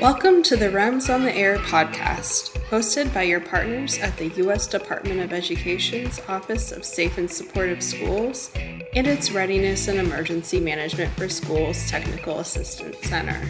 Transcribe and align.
Welcome 0.00 0.42
to 0.44 0.56
the 0.56 0.70
REMS 0.70 1.14
on 1.14 1.24
the 1.24 1.36
Air 1.36 1.58
podcast, 1.58 2.58
hosted 2.70 3.12
by 3.12 3.24
your 3.24 3.38
partners 3.38 3.98
at 3.98 4.16
the 4.16 4.28
U.S. 4.28 4.66
Department 4.66 5.20
of 5.20 5.30
Education's 5.30 6.18
Office 6.26 6.72
of 6.72 6.86
Safe 6.86 7.18
and 7.18 7.30
Supportive 7.30 7.82
Schools 7.82 8.50
and 8.94 9.06
its 9.06 9.30
Readiness 9.30 9.88
and 9.88 9.98
Emergency 9.98 10.58
Management 10.58 11.12
for 11.18 11.28
Schools 11.28 11.86
Technical 11.90 12.38
Assistance 12.38 12.96
Center. 13.02 13.46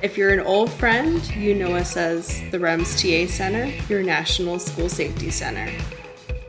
If 0.00 0.16
you're 0.16 0.32
an 0.32 0.46
old 0.46 0.70
friend, 0.70 1.26
you 1.34 1.56
know 1.56 1.74
us 1.74 1.96
as 1.96 2.40
the 2.52 2.58
REMS 2.60 2.94
TA 2.94 3.28
Center, 3.28 3.64
your 3.88 4.04
National 4.04 4.60
School 4.60 4.88
Safety 4.88 5.30
Center. 5.30 5.68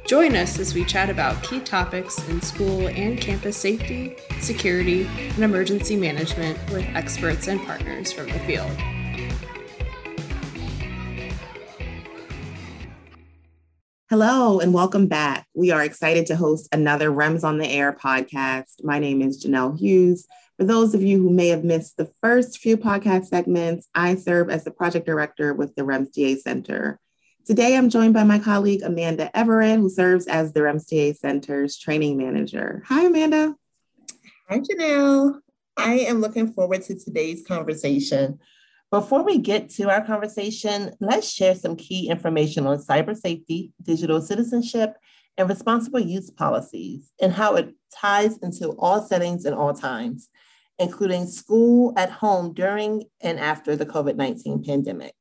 Join 0.06 0.36
us 0.36 0.60
as 0.60 0.76
we 0.76 0.86
chat 0.86 1.10
about 1.10 1.42
key 1.42 1.62
topics 1.62 2.20
in 2.30 2.44
school 2.44 2.90
and 2.90 3.20
campus 3.20 3.58
safety, 3.58 4.18
security, 4.40 5.08
and 5.18 5.44
emergency 5.44 5.96
management 5.96 6.60
with 6.70 6.86
experts 6.94 7.48
and 7.48 7.60
partners 7.66 8.12
from 8.12 8.28
the 8.28 8.40
field. 8.42 8.70
Hello 14.12 14.60
and 14.60 14.72
welcome 14.72 15.08
back. 15.08 15.48
We 15.56 15.72
are 15.72 15.84
excited 15.84 16.28
to 16.28 16.36
host 16.36 16.70
another 16.72 17.10
REMS 17.10 17.44
on 17.44 17.58
the 17.58 17.68
Air 17.68 17.92
podcast. 17.92 18.84
My 18.84 19.00
name 19.00 19.20
is 19.20 19.44
Janelle 19.44 19.80
Hughes. 19.80 20.28
For 20.60 20.64
those 20.64 20.94
of 20.94 21.02
you 21.02 21.18
who 21.18 21.32
may 21.32 21.48
have 21.48 21.64
missed 21.64 21.98
the 21.98 22.12
first 22.22 22.60
few 22.60 22.78
podcast 22.78 23.26
segments, 23.26 23.90
I 23.96 24.14
serve 24.14 24.52
as 24.52 24.64
the 24.64 24.70
project 24.70 25.08
director 25.08 25.56
with 25.56 25.74
the 25.74 25.82
REMS 25.82 26.14
TA 26.14 26.40
Center. 26.40 27.00
Today, 27.48 27.76
I'm 27.76 27.90
joined 27.90 28.14
by 28.14 28.24
my 28.24 28.38
colleague 28.38 28.84
Amanda 28.84 29.36
Everett, 29.36 29.80
who 29.80 29.90
serves 29.90 30.28
as 30.28 30.54
the 30.54 30.60
REMS 30.60 30.88
TA 30.88 31.18
Center's 31.18 31.76
training 31.76 32.16
manager. 32.16 32.84
Hi, 32.86 33.06
Amanda. 33.06 33.56
Hi, 34.48 34.60
Janelle. 34.60 35.40
I 35.78 35.94
am 36.02 36.22
looking 36.22 36.54
forward 36.54 36.84
to 36.84 36.96
today's 36.96 37.44
conversation. 37.44 38.38
Before 38.92 39.24
we 39.24 39.40
get 39.40 39.70
to 39.72 39.90
our 39.90 40.06
conversation, 40.06 40.92
let's 41.00 41.30
share 41.30 41.56
some 41.56 41.76
key 41.76 42.08
information 42.08 42.68
on 42.68 42.78
cyber 42.78 43.16
safety, 43.16 43.74
digital 43.82 44.22
citizenship, 44.22 44.96
and 45.38 45.50
responsible 45.50 46.00
use 46.00 46.30
policies 46.30 47.12
and 47.20 47.34
how 47.34 47.56
it 47.56 47.74
ties 47.94 48.38
into 48.38 48.70
all 48.80 49.02
settings 49.02 49.46
and 49.46 49.56
all 49.56 49.74
times, 49.74 50.30
including 50.80 51.26
school, 51.26 51.94
at 51.98 52.10
home, 52.10 52.54
during, 52.54 53.04
and 53.22 53.40
after 53.40 53.76
the 53.76 53.86
COVID 53.86 54.16
19 54.16 54.64
pandemic. 54.64 55.16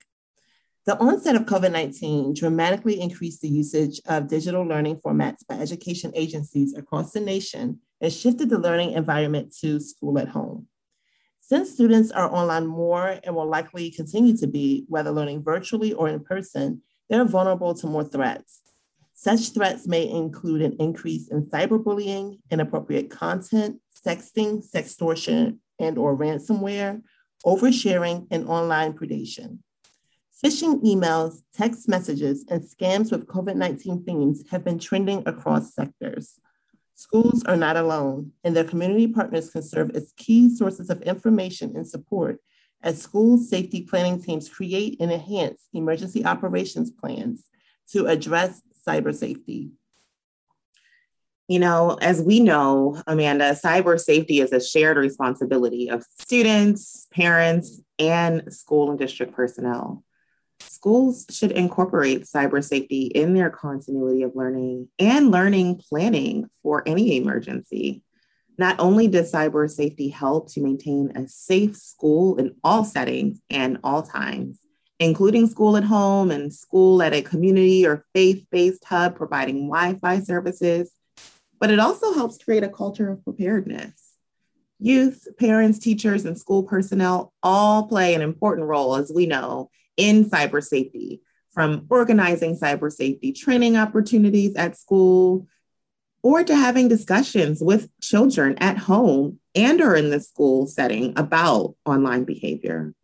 The 0.87 0.99
onset 0.99 1.35
of 1.35 1.47
COVID 1.47 1.73
19 1.73 2.35
dramatically 2.35 3.01
increased 3.01 3.41
the 3.41 3.49
usage 3.49 4.01
of 4.07 4.29
digital 4.29 4.63
learning 4.65 4.97
formats 4.97 5.47
by 5.49 5.55
education 5.57 6.13
agencies 6.15 6.77
across 6.77 7.13
the 7.13 7.21
nation 7.21 7.81
and 8.01 8.13
shifted 8.13 8.51
the 8.51 8.59
learning 8.59 8.93
environment 8.93 9.55
to 9.61 9.81
school 9.81 10.19
at 10.19 10.29
home. 10.29 10.69
Since 11.47 11.73
students 11.73 12.11
are 12.11 12.35
online 12.35 12.67
more 12.67 13.21
and 13.23 13.37
will 13.37 13.47
likely 13.47 13.91
continue 13.91 14.35
to 14.39 14.47
be, 14.47 14.87
whether 14.89 15.11
learning 15.11 15.43
virtually 15.43 15.93
or 15.93 16.09
in 16.09 16.21
person, 16.21 16.81
they're 17.11 17.27
vulnerable 17.27 17.75
to 17.75 17.87
more 17.87 18.03
threats. 18.03 18.63
Such 19.13 19.51
threats 19.51 19.87
may 19.87 20.09
include 20.09 20.63
an 20.63 20.75
increase 20.81 21.29
in 21.29 21.47
cyberbullying, 21.51 22.39
inappropriate 22.51 23.11
content, 23.11 23.81
sexting, 24.07 24.65
sextortion, 24.67 25.59
and 25.79 25.99
or 25.99 26.17
ransomware, 26.17 27.03
oversharing, 27.45 28.27
and 28.31 28.49
online 28.49 28.95
predation. 28.95 29.59
Phishing 30.43 30.83
emails, 30.83 31.43
text 31.55 31.91
messages, 31.91 32.47
and 32.49 32.63
scams 32.63 33.11
with 33.11 33.27
COVID 33.27 33.57
19 33.57 34.05
themes 34.05 34.45
have 34.51 34.65
been 34.65 34.79
trending 34.79 35.23
across 35.27 35.75
sectors. 35.75 36.41
Schools 36.95 37.43
are 37.45 37.57
not 37.57 37.77
alone, 37.77 38.33
and 38.45 38.55
their 38.55 38.65
community 38.65 39.09
partners 39.09 39.51
can 39.51 39.63
serve 39.63 39.91
as 39.97 40.13
key 40.17 40.55
sources 40.55 40.91
of 40.91 41.03
information 41.03 41.73
and 41.75 41.87
support 41.87 42.41
as 42.83 43.03
school 43.03 43.39
safety 43.39 43.83
planning 43.83 44.23
teams 44.23 44.49
create 44.49 45.01
and 45.01 45.11
enhance 45.11 45.69
emergency 45.73 46.25
operations 46.25 46.91
plans 46.91 47.47
to 47.91 48.07
address 48.07 48.63
cyber 48.87 49.15
safety. 49.15 49.71
You 51.49 51.59
know, 51.59 51.99
as 52.01 52.23
we 52.23 52.41
know, 52.41 53.03
Amanda, 53.07 53.53
cyber 53.53 53.99
safety 53.99 54.41
is 54.41 54.53
a 54.53 54.61
shared 54.61 54.97
responsibility 54.97 55.91
of 55.91 56.05
students, 56.21 57.07
parents, 57.11 57.81
and 57.99 58.53
school 58.53 58.91
and 58.91 58.99
district 58.99 59.35
personnel 59.35 60.05
schools 60.85 61.25
should 61.31 61.51
incorporate 61.51 62.25
cyber 62.25 62.63
safety 62.63 63.05
in 63.07 63.33
their 63.33 63.49
continuity 63.49 64.23
of 64.23 64.37
learning 64.37 64.87
and 64.99 65.31
learning 65.31 65.81
planning 65.89 66.47
for 66.63 66.87
any 66.87 67.17
emergency. 67.17 68.03
Not 68.59 68.79
only 68.79 69.09
does 69.09 69.33
cyber 69.33 69.71
safety 69.71 70.11
help 70.11 70.53
to 70.53 70.61
maintain 70.61 71.11
a 71.17 71.27
safe 71.27 71.75
school 71.75 72.37
in 72.37 72.57
all 72.63 72.85
settings 72.85 73.41
and 73.49 73.79
all 73.83 74.03
times, 74.03 74.59
including 75.01 75.47
school 75.47 75.79
at 75.79 75.85
home 75.85 76.31
and 76.31 76.53
school 76.53 77.03
at 77.03 77.15
a 77.15 77.23
community 77.23 77.87
or 77.87 78.05
faith 78.13 78.45
based 78.51 78.85
hub 78.85 79.17
providing 79.17 79.71
Wi 79.71 79.99
Fi 80.03 80.21
services, 80.21 80.93
but 81.59 81.71
it 81.71 81.79
also 81.81 82.13
helps 82.13 82.37
create 82.37 82.63
a 82.63 82.69
culture 82.69 83.11
of 83.11 83.25
preparedness. 83.25 84.17
Youth, 84.79 85.29
parents, 85.39 85.79
teachers, 85.79 86.27
and 86.27 86.39
school 86.39 86.63
personnel 86.63 87.33
all 87.43 87.89
play 87.89 88.13
an 88.13 88.21
important 88.21 88.69
role, 88.69 88.97
as 88.97 89.11
we 89.11 89.25
know, 89.25 89.71
in 89.97 90.25
cyber 90.25 90.63
safety, 90.63 91.21
from 91.51 91.87
organizing 91.89 92.59
cyber 92.59 92.93
safety 92.93 93.33
training 93.33 93.77
opportunities 93.77 94.55
at 94.57 94.77
school 94.77 95.47
or 96.23 96.43
to 96.43 96.57
having 96.57 96.89
discussions 96.89 97.63
with 97.63 97.89
children 98.01 98.57
at 98.59 98.79
home 98.79 99.39
and 99.55 99.81
or 99.81 99.95
in 99.95 100.11
the 100.11 100.19
school 100.21 100.67
setting 100.67 101.13
about 101.17 101.77
online 101.85 102.25
behavior. 102.25 102.95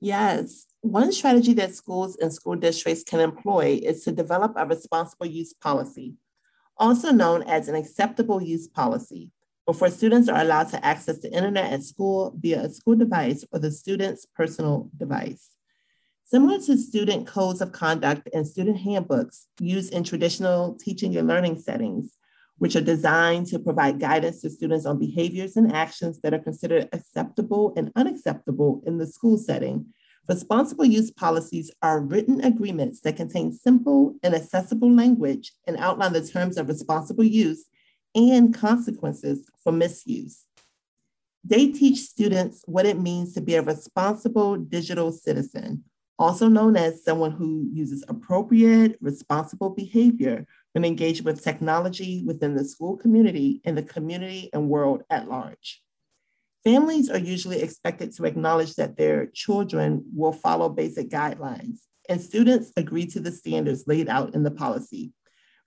Yes, 0.00 0.66
one 0.80 1.12
strategy 1.12 1.52
that 1.54 1.74
schools 1.74 2.16
and 2.16 2.32
school 2.32 2.56
districts 2.56 3.04
can 3.04 3.20
employ 3.20 3.80
is 3.82 4.02
to 4.04 4.12
develop 4.12 4.54
a 4.56 4.66
responsible 4.66 5.26
use 5.26 5.52
policy, 5.52 6.14
also 6.76 7.12
known 7.12 7.42
as 7.44 7.68
an 7.68 7.74
acceptable 7.74 8.42
use 8.42 8.66
policy, 8.66 9.30
before 9.70 9.88
students 9.88 10.28
are 10.28 10.40
allowed 10.40 10.68
to 10.68 10.84
access 10.84 11.20
the 11.20 11.32
internet 11.32 11.72
at 11.72 11.84
school 11.84 12.34
via 12.40 12.62
a 12.62 12.68
school 12.68 12.96
device 12.96 13.44
or 13.52 13.60
the 13.60 13.70
student's 13.70 14.26
personal 14.34 14.90
device. 14.96 15.50
Similar 16.24 16.58
to 16.62 16.76
student 16.76 17.28
codes 17.28 17.60
of 17.60 17.70
conduct 17.70 18.28
and 18.34 18.44
student 18.44 18.78
handbooks 18.78 19.46
used 19.60 19.92
in 19.92 20.02
traditional 20.02 20.74
teaching 20.74 21.16
and 21.16 21.28
learning 21.28 21.60
settings, 21.60 22.16
which 22.58 22.74
are 22.74 22.80
designed 22.80 23.46
to 23.46 23.60
provide 23.60 24.00
guidance 24.00 24.40
to 24.40 24.50
students 24.50 24.86
on 24.86 24.98
behaviors 24.98 25.56
and 25.56 25.72
actions 25.72 26.18
that 26.22 26.34
are 26.34 26.40
considered 26.40 26.88
acceptable 26.92 27.72
and 27.76 27.92
unacceptable 27.94 28.82
in 28.86 28.98
the 28.98 29.06
school 29.06 29.38
setting. 29.38 29.86
Responsible 30.28 30.84
use 30.84 31.12
policies 31.12 31.70
are 31.80 32.00
written 32.00 32.40
agreements 32.40 33.02
that 33.02 33.16
contain 33.16 33.52
simple 33.52 34.16
and 34.24 34.34
accessible 34.34 34.92
language 34.92 35.52
and 35.68 35.76
outline 35.76 36.12
the 36.12 36.26
terms 36.26 36.56
of 36.56 36.66
responsible 36.66 37.22
use 37.22 37.66
and 38.14 38.54
consequences 38.54 39.48
for 39.62 39.72
misuse. 39.72 40.44
They 41.44 41.68
teach 41.68 42.00
students 42.00 42.62
what 42.66 42.86
it 42.86 42.98
means 42.98 43.34
to 43.34 43.40
be 43.40 43.54
a 43.54 43.62
responsible 43.62 44.56
digital 44.56 45.10
citizen, 45.10 45.84
also 46.18 46.48
known 46.48 46.76
as 46.76 47.02
someone 47.02 47.30
who 47.30 47.68
uses 47.72 48.04
appropriate, 48.08 48.98
responsible 49.00 49.70
behavior 49.70 50.46
when 50.72 50.84
engaged 50.84 51.24
with 51.24 51.42
technology 51.42 52.22
within 52.26 52.54
the 52.54 52.64
school 52.64 52.96
community 52.96 53.60
and 53.64 53.76
the 53.76 53.82
community 53.82 54.50
and 54.52 54.68
world 54.68 55.02
at 55.08 55.28
large. 55.28 55.82
Families 56.62 57.08
are 57.08 57.18
usually 57.18 57.62
expected 57.62 58.12
to 58.14 58.26
acknowledge 58.26 58.74
that 58.74 58.98
their 58.98 59.26
children 59.26 60.04
will 60.14 60.32
follow 60.32 60.68
basic 60.68 61.08
guidelines, 61.08 61.78
and 62.06 62.20
students 62.20 62.70
agree 62.76 63.06
to 63.06 63.20
the 63.20 63.32
standards 63.32 63.84
laid 63.86 64.10
out 64.10 64.34
in 64.34 64.42
the 64.42 64.50
policy, 64.50 65.14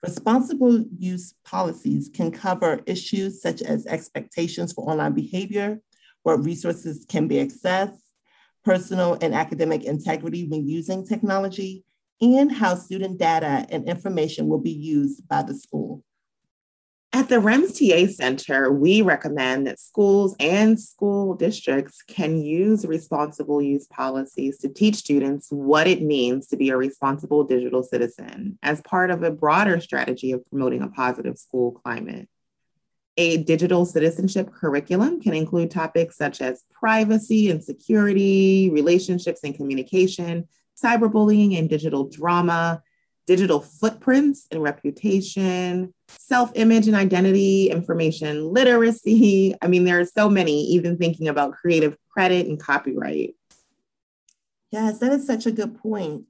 Responsible 0.04 0.84
use 0.98 1.32
policies 1.46 2.10
can 2.12 2.30
cover 2.30 2.82
issues 2.84 3.40
such 3.40 3.62
as 3.62 3.86
expectations 3.86 4.70
for 4.70 4.90
online 4.90 5.14
behavior, 5.14 5.80
what 6.24 6.44
resources 6.44 7.06
can 7.08 7.26
be 7.26 7.36
accessed, 7.36 7.96
personal 8.62 9.16
and 9.22 9.34
academic 9.34 9.84
integrity 9.84 10.46
when 10.46 10.68
using 10.68 11.06
technology, 11.06 11.86
and 12.20 12.52
how 12.52 12.74
student 12.74 13.18
data 13.18 13.64
and 13.70 13.88
information 13.88 14.46
will 14.46 14.60
be 14.60 14.72
used 14.72 15.26
by 15.26 15.42
the 15.42 15.54
school. 15.54 16.04
At 17.14 17.28
the 17.28 17.36
REMS 17.36 17.78
TA 17.78 18.12
Center, 18.12 18.72
we 18.72 19.00
recommend 19.00 19.68
that 19.68 19.78
schools 19.78 20.34
and 20.40 20.80
school 20.80 21.34
districts 21.34 22.02
can 22.02 22.42
use 22.42 22.84
responsible 22.84 23.62
use 23.62 23.86
policies 23.86 24.58
to 24.58 24.68
teach 24.68 24.96
students 24.96 25.46
what 25.50 25.86
it 25.86 26.02
means 26.02 26.48
to 26.48 26.56
be 26.56 26.70
a 26.70 26.76
responsible 26.76 27.44
digital 27.44 27.84
citizen 27.84 28.58
as 28.64 28.80
part 28.80 29.12
of 29.12 29.22
a 29.22 29.30
broader 29.30 29.80
strategy 29.80 30.32
of 30.32 30.44
promoting 30.50 30.82
a 30.82 30.88
positive 30.88 31.38
school 31.38 31.70
climate. 31.84 32.28
A 33.16 33.36
digital 33.44 33.86
citizenship 33.86 34.50
curriculum 34.52 35.20
can 35.20 35.34
include 35.34 35.70
topics 35.70 36.16
such 36.16 36.40
as 36.40 36.64
privacy 36.72 37.48
and 37.48 37.62
security, 37.62 38.70
relationships 38.72 39.44
and 39.44 39.54
communication, 39.54 40.48
cyberbullying 40.76 41.56
and 41.56 41.70
digital 41.70 42.08
drama, 42.08 42.82
digital 43.26 43.60
footprints 43.60 44.46
and 44.50 44.62
reputation, 44.62 45.92
self 46.08 46.52
image 46.54 46.86
and 46.86 46.96
identity, 46.96 47.70
information 47.70 48.52
literacy. 48.52 49.54
I 49.62 49.68
mean, 49.68 49.84
there 49.84 50.00
are 50.00 50.04
so 50.04 50.28
many, 50.28 50.62
even 50.66 50.96
thinking 50.96 51.28
about 51.28 51.52
creative 51.52 51.96
credit 52.10 52.46
and 52.46 52.60
copyright. 52.60 53.34
Yes, 54.70 54.98
that 54.98 55.12
is 55.12 55.26
such 55.26 55.46
a 55.46 55.52
good 55.52 55.78
point. 55.78 56.24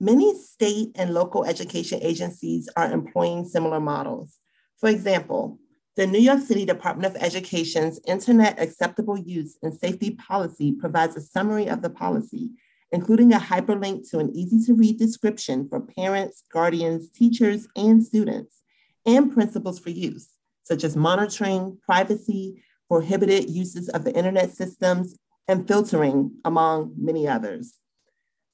Many 0.00 0.36
state 0.36 0.92
and 0.96 1.14
local 1.14 1.44
education 1.44 2.00
agencies 2.02 2.68
are 2.76 2.90
employing 2.90 3.44
similar 3.44 3.80
models. 3.80 4.38
For 4.78 4.88
example, 4.88 5.58
the 5.94 6.06
New 6.06 6.18
York 6.18 6.40
City 6.40 6.64
Department 6.64 7.14
of 7.14 7.22
Education's 7.22 8.00
Internet 8.06 8.58
Acceptable 8.58 9.18
Use 9.18 9.58
and 9.62 9.74
Safety 9.74 10.12
Policy 10.12 10.72
provides 10.72 11.16
a 11.16 11.20
summary 11.20 11.68
of 11.68 11.82
the 11.82 11.90
policy, 11.90 12.50
including 12.92 13.32
a 13.32 13.38
hyperlink 13.38 14.08
to 14.10 14.18
an 14.18 14.30
easy 14.36 14.64
to 14.66 14.74
read 14.74 14.98
description 14.98 15.66
for 15.68 15.80
parents, 15.80 16.44
guardians, 16.52 17.10
teachers, 17.10 17.66
and 17.74 18.04
students, 18.04 18.60
and 19.06 19.32
principles 19.32 19.78
for 19.78 19.90
use, 19.90 20.28
such 20.62 20.84
as 20.84 20.94
monitoring, 20.94 21.78
privacy, 21.84 22.62
prohibited 22.88 23.48
uses 23.48 23.88
of 23.88 24.04
the 24.04 24.14
internet 24.14 24.50
systems, 24.50 25.16
and 25.48 25.66
filtering, 25.66 26.30
among 26.44 26.94
many 26.96 27.26
others. 27.26 27.78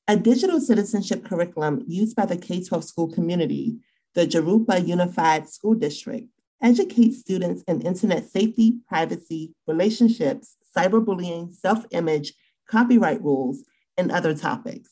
A 0.06 0.16
digital 0.16 0.60
citizenship 0.60 1.24
curriculum 1.24 1.84
used 1.86 2.16
by 2.16 2.24
the 2.24 2.36
K 2.36 2.64
12 2.64 2.84
school 2.84 3.12
community, 3.12 3.76
the 4.14 4.26
Jurupa 4.26 4.86
Unified 4.86 5.48
School 5.48 5.74
District, 5.74 6.28
educates 6.62 7.18
students 7.18 7.62
in 7.64 7.82
internet 7.82 8.28
safety, 8.30 8.78
privacy, 8.88 9.52
relationships, 9.66 10.56
cyberbullying, 10.74 11.52
self 11.52 11.84
image, 11.90 12.32
copyright 12.70 13.22
rules, 13.22 13.64
and 13.98 14.10
other 14.10 14.34
topics. 14.34 14.90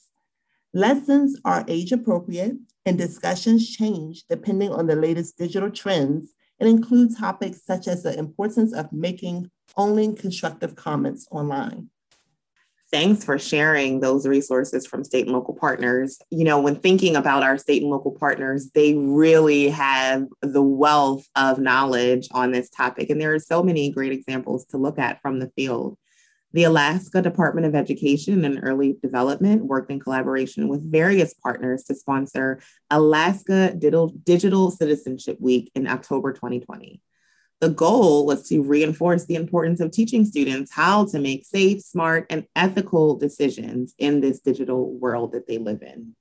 Lessons 0.75 1.41
are 1.44 1.64
age 1.69 1.93
appropriate 1.93 2.56
and 2.85 2.99
discussions 2.99 3.75
change 3.75 4.25
depending 4.29 4.70
on 4.70 4.87
the 4.87 4.97
latest 4.97 5.38
digital 5.38 5.70
trends 5.70 6.35
and 6.61 6.69
include 6.69 7.17
topics 7.17 7.64
such 7.64 7.88
as 7.88 8.03
the 8.03 8.19
importance 8.19 8.75
of 8.75 8.93
making 8.93 9.50
only 9.76 10.12
constructive 10.14 10.75
comments 10.75 11.26
online 11.31 11.88
thanks 12.91 13.25
for 13.25 13.38
sharing 13.38 14.00
those 14.00 14.26
resources 14.26 14.87
from 14.87 15.05
state 15.05 15.26
and 15.26 15.35
local 15.35 15.55
partners. 15.55 16.19
You 16.31 16.44
know, 16.44 16.61
when 16.61 16.76
thinking 16.76 17.17
about 17.17 17.43
our 17.43 17.58
state 17.58 17.82
and 17.82 17.91
local 17.91 18.12
partners, 18.12 18.70
they 18.75 18.94
really 18.94 19.69
have 19.69 20.26
the 20.41 20.62
wealth 20.62 21.29
of 21.35 21.58
knowledge 21.58 22.29
on 22.32 22.53
this 22.53 22.70
topic. 22.70 23.11
And 23.11 23.20
there 23.20 23.35
are 23.35 23.38
so 23.38 23.62
many 23.62 23.91
great 23.91 24.12
examples 24.12 24.64
to 24.67 24.79
look 24.79 24.99
at 24.99 25.20
from 25.20 25.41
the 25.41 25.50
field. 25.56 25.99
The 26.56 26.64
Alaska 26.64 27.20
Department 27.20 27.67
of 27.67 27.75
Education 27.75 28.43
and 28.47 28.61
Early 28.62 28.97
Development 29.03 29.62
worked 29.62 29.91
in 29.91 30.00
collaboration 30.00 30.69
with 30.69 30.91
various 30.91 31.35
partners 31.35 31.85
to 31.85 31.94
sponsor 31.94 32.61
Alaska 32.88 33.75
Digital 33.75 34.70
Citizenship 34.70 35.37
Week 35.38 35.70
in 35.75 35.87
October 35.87 36.32
2020. 36.32 37.03
The 37.61 37.69
goal 37.69 38.25
was 38.25 38.49
to 38.49 38.62
reinforce 38.62 39.26
the 39.26 39.35
importance 39.35 39.81
of 39.81 39.91
teaching 39.91 40.25
students 40.25 40.73
how 40.73 41.05
to 41.08 41.19
make 41.19 41.44
safe, 41.44 41.82
smart, 41.82 42.25
and 42.31 42.47
ethical 42.56 43.19
decisions 43.19 43.93
in 43.99 44.23
this 44.23 44.41
digital 44.41 44.94
world 44.94 45.32
that 45.32 45.47
they 45.47 45.58
live 45.58 45.82
in. 45.82 46.17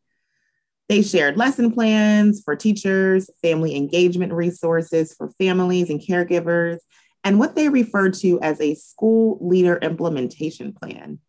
They 0.90 1.02
shared 1.02 1.38
lesson 1.38 1.72
plans 1.72 2.42
for 2.44 2.58
teachers, 2.58 3.30
family 3.42 3.74
engagement 3.78 4.34
resources 4.34 5.14
for 5.14 5.30
families 5.38 5.90
and 5.90 6.02
caregivers, 6.02 6.80
and 7.26 7.40
what 7.40 7.56
they 7.56 7.68
referred 7.68 8.14
to 8.14 8.40
as 8.42 8.62
a 8.62 8.76
school 8.76 9.40
leader 9.42 9.78
implementation 9.82 10.72
plan. 10.72 11.20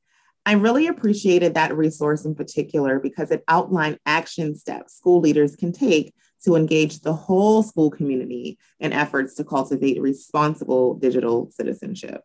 I 0.44 0.52
really 0.52 0.87
appreciated 0.87 1.54
that 1.54 1.76
resource 1.76 2.25
in 2.25 2.37
particular 2.37 3.00
because 3.00 3.32
it 3.32 3.43
outlined 3.48 3.98
action 4.06 4.54
steps 4.54 4.94
school 4.94 5.20
leaders 5.20 5.56
can 5.56 5.72
take 5.72 6.14
to 6.44 6.54
engage 6.54 7.00
the 7.00 7.14
whole 7.14 7.62
school 7.64 7.90
community 7.90 8.58
in 8.78 8.93
efforts 8.93 9.34
to 9.34 9.44
cultivate 9.44 10.00
responsible 10.00 10.94
digital 10.94 11.50
citizenship. 11.50 12.20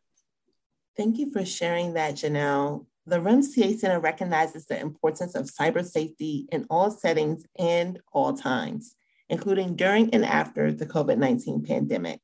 Thank 0.97 1.17
you 1.17 1.31
for 1.31 1.45
sharing 1.45 1.93
that, 1.93 2.15
Janelle. 2.15 2.85
The 3.07 3.19
REMS 3.19 3.55
TA 3.55 3.75
Center 3.79 3.99
recognizes 3.99 4.67
the 4.67 4.79
importance 4.79 5.33
of 5.33 5.45
cyber 5.45 5.83
safety 5.83 6.47
in 6.51 6.67
all 6.69 6.91
settings 6.91 7.45
and 7.57 7.99
all 8.11 8.37
times, 8.37 8.95
including 9.29 9.75
during 9.75 10.13
and 10.13 10.25
after 10.25 10.71
the 10.71 10.85
COVID 10.85 11.17
19 11.17 11.63
pandemic, 11.63 12.19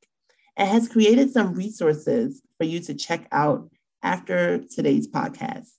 and 0.57 0.67
has 0.67 0.89
created 0.89 1.31
some 1.31 1.53
resources 1.53 2.41
for 2.57 2.65
you 2.65 2.79
to 2.81 2.95
check 2.95 3.27
out 3.31 3.69
after 4.03 4.57
today's 4.57 5.07
podcast. 5.07 5.69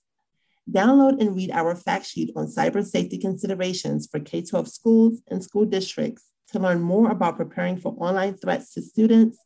Download 0.71 1.19
and 1.19 1.35
read 1.35 1.51
our 1.51 1.75
fact 1.75 2.05
sheet 2.05 2.31
on 2.35 2.47
cyber 2.47 2.85
safety 2.85 3.17
considerations 3.17 4.07
for 4.09 4.19
K 4.19 4.41
12 4.41 4.67
schools 4.67 5.21
and 5.29 5.43
school 5.43 5.65
districts 5.65 6.25
to 6.51 6.59
learn 6.59 6.81
more 6.81 7.11
about 7.11 7.37
preparing 7.37 7.77
for 7.77 7.93
online 7.99 8.35
threats 8.35 8.73
to 8.73 8.81
students 8.81 9.37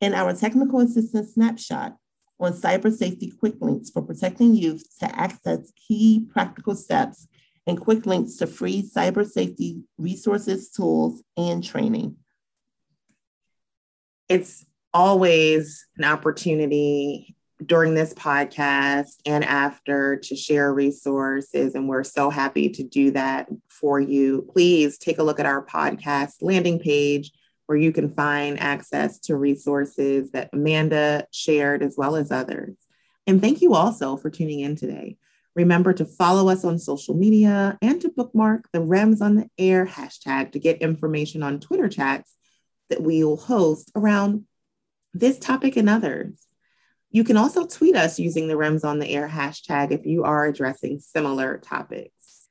and 0.00 0.14
our 0.14 0.32
technical 0.34 0.80
assistance 0.80 1.34
snapshot 1.34 1.96
on 2.40 2.52
cyber 2.52 2.92
safety 2.92 3.32
quick 3.38 3.54
links 3.60 3.90
for 3.90 4.02
protecting 4.02 4.54
youth 4.54 4.84
to 5.00 5.18
access 5.18 5.72
key 5.76 6.26
practical 6.32 6.74
steps 6.74 7.26
and 7.66 7.80
quick 7.80 8.06
links 8.06 8.36
to 8.36 8.46
free 8.46 8.82
cyber 8.82 9.26
safety 9.26 9.82
resources, 9.98 10.70
tools, 10.70 11.22
and 11.36 11.62
training. 11.62 12.16
It's 14.28 14.64
always 14.92 15.86
an 15.96 16.04
opportunity 16.04 17.36
during 17.64 17.94
this 17.94 18.14
podcast 18.14 19.16
and 19.26 19.44
after 19.44 20.16
to 20.16 20.36
share 20.36 20.72
resources. 20.72 21.74
And 21.74 21.88
we're 21.88 22.04
so 22.04 22.30
happy 22.30 22.68
to 22.70 22.82
do 22.84 23.10
that 23.12 23.48
for 23.68 23.98
you. 23.98 24.48
Please 24.52 24.98
take 24.98 25.18
a 25.18 25.22
look 25.22 25.40
at 25.40 25.46
our 25.46 25.64
podcast 25.64 26.34
landing 26.40 26.78
page 26.78 27.32
where 27.66 27.78
you 27.78 27.92
can 27.92 28.08
find 28.10 28.58
access 28.60 29.18
to 29.18 29.36
resources 29.36 30.30
that 30.30 30.50
Amanda 30.52 31.26
shared 31.32 31.82
as 31.82 31.96
well 31.98 32.16
as 32.16 32.30
others. 32.30 32.76
And 33.26 33.42
thank 33.42 33.60
you 33.60 33.74
also 33.74 34.16
for 34.16 34.30
tuning 34.30 34.60
in 34.60 34.74
today. 34.74 35.18
Remember 35.54 35.92
to 35.92 36.04
follow 36.04 36.48
us 36.48 36.64
on 36.64 36.78
social 36.78 37.14
media 37.14 37.76
and 37.82 38.00
to 38.00 38.08
bookmark 38.08 38.68
the 38.72 38.78
REMS 38.78 39.20
on 39.20 39.34
the 39.34 39.50
Air 39.58 39.84
hashtag 39.84 40.52
to 40.52 40.60
get 40.60 40.80
information 40.80 41.42
on 41.42 41.60
Twitter 41.60 41.88
chats 41.88 42.36
that 42.88 43.02
we 43.02 43.24
will 43.24 43.36
host 43.36 43.90
around 43.94 44.44
this 45.14 45.38
topic 45.38 45.76
and 45.76 45.88
others. 45.88 46.38
You 47.10 47.24
can 47.24 47.36
also 47.36 47.66
tweet 47.66 47.96
us 47.96 48.18
using 48.18 48.48
the 48.48 48.54
REMS 48.54 48.84
on 48.84 48.98
the 48.98 49.08
Air 49.08 49.28
hashtag 49.28 49.92
if 49.92 50.04
you 50.04 50.24
are 50.24 50.44
addressing 50.44 51.00
similar 51.00 51.58
topics. 51.58 52.48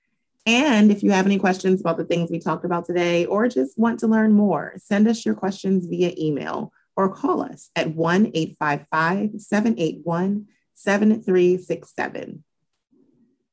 And 0.47 0.91
if 0.91 1.03
you 1.03 1.11
have 1.11 1.25
any 1.25 1.37
questions 1.37 1.81
about 1.81 1.97
the 1.97 2.05
things 2.05 2.31
we 2.31 2.39
talked 2.39 2.65
about 2.65 2.85
today 2.85 3.25
or 3.25 3.47
just 3.49 3.77
want 3.77 3.99
to 3.99 4.07
learn 4.07 4.31
more, 4.31 4.73
send 4.77 5.07
us 5.07 5.25
your 5.25 5.35
questions 5.35 5.85
via 5.85 6.13
email 6.17 6.71
or 6.95 7.13
call 7.13 7.41
us 7.41 7.69
at 7.75 7.93
1 7.93 8.31
855 8.33 9.41
781 9.41 10.47
7367. 10.73 12.43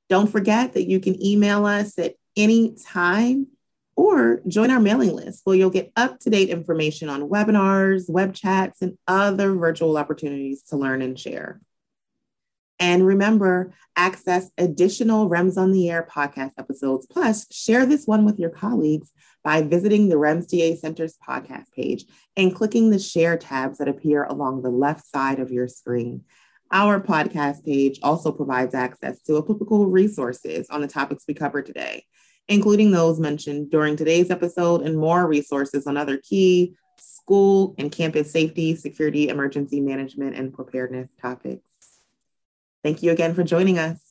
Don't 0.09 0.31
forget 0.31 0.75
that 0.75 0.89
you 0.89 1.01
can 1.01 1.23
email 1.23 1.67
us 1.67 1.99
at 1.99 2.15
any 2.37 2.77
time 2.77 3.49
or 3.97 4.41
join 4.49 4.71
our 4.71 4.81
mailing 4.81 5.15
list 5.15 5.43
where 5.45 5.57
you'll 5.57 5.71
get 5.71 5.93
up 5.97 6.19
to 6.21 6.31
date 6.31 6.49
information 6.49 7.09
on 7.09 7.29
webinars, 7.29 8.11
web 8.11 8.35
chats, 8.35 8.83
and 8.83 8.99
other 9.07 9.55
virtual 9.55 9.97
opportunities 9.97 10.63
to 10.65 10.77
learn 10.77 11.03
and 11.03 11.19
share. 11.19 11.61
And 12.81 13.07
remember, 13.07 13.73
access 13.97 14.51
additional 14.59 15.31
REMS 15.31 15.57
on 15.57 15.71
the 15.71 15.89
Air 15.91 16.07
podcast 16.11 16.53
episodes. 16.59 17.07
Plus, 17.07 17.47
share 17.53 17.87
this 17.87 18.05
one 18.07 18.25
with 18.25 18.39
your 18.39 18.51
colleagues 18.51 19.13
by 19.45 19.63
visiting 19.63 20.09
the 20.09 20.17
REMS 20.17 20.49
TA 20.49 20.79
Center's 20.79 21.17
podcast 21.27 21.71
page 21.73 22.05
and 22.37 22.55
clicking 22.55 22.91
the 22.91 22.99
share 22.99 23.37
tabs 23.37 23.79
that 23.79 23.89
appear 23.89 24.25
along 24.25 24.63
the 24.63 24.71
left 24.71 25.07
side 25.07 25.39
of 25.39 25.53
your 25.53 25.69
screen. 25.69 26.25
Our 26.73 27.01
podcast 27.01 27.65
page 27.65 28.01
also 28.03 28.33
provides 28.33 28.75
access 28.75 29.21
to 29.23 29.39
applicable 29.39 29.87
resources 29.87 30.69
on 30.71 30.81
the 30.81 30.89
topics 30.89 31.25
we 31.29 31.35
covered 31.35 31.67
today 31.67 32.05
including 32.49 32.91
those 32.91 33.19
mentioned 33.19 33.71
during 33.71 33.97
today's 33.97 34.31
episode 34.31 34.83
and 34.83 34.99
more 34.99 35.27
resources 35.27 35.87
on 35.87 35.97
other 35.97 36.19
key 36.19 36.75
school 36.99 37.75
and 37.79 37.91
campus 37.91 38.31
safety, 38.31 38.77
security, 38.77 39.29
emergency 39.29 39.81
management, 39.81 40.37
and 40.37 40.53
preparedness 40.53 41.11
topics. 41.21 41.63
Thank 42.83 43.03
you 43.03 43.13
again 43.13 43.35
for 43.35 43.43
joining 43.43 43.79
us. 43.79 44.04